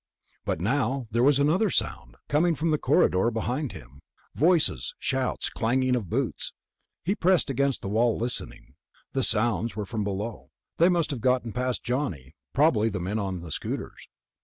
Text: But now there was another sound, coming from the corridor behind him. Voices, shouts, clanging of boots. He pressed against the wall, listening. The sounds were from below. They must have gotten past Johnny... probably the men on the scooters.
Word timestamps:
But 0.45 0.59
now 0.59 1.05
there 1.11 1.21
was 1.21 1.37
another 1.37 1.69
sound, 1.69 2.17
coming 2.27 2.55
from 2.55 2.71
the 2.71 2.79
corridor 2.79 3.29
behind 3.29 3.71
him. 3.71 3.99
Voices, 4.33 4.95
shouts, 4.97 5.47
clanging 5.51 5.95
of 5.95 6.09
boots. 6.09 6.53
He 7.03 7.13
pressed 7.13 7.51
against 7.51 7.83
the 7.83 7.87
wall, 7.87 8.17
listening. 8.17 8.73
The 9.13 9.21
sounds 9.21 9.75
were 9.75 9.85
from 9.85 10.03
below. 10.03 10.49
They 10.77 10.89
must 10.89 11.11
have 11.11 11.21
gotten 11.21 11.51
past 11.51 11.83
Johnny... 11.83 12.33
probably 12.51 12.89
the 12.89 12.99
men 12.99 13.19
on 13.19 13.41
the 13.41 13.51
scooters. 13.51 14.07